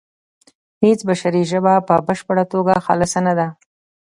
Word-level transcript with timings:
هیڅ 0.83 0.99
بشري 1.09 1.41
ژبه 1.51 1.73
په 1.87 1.95
بشپړه 2.07 2.43
توګه 2.53 2.73
خالصه 2.85 3.19
نه 3.27 3.33
ده 3.39 3.47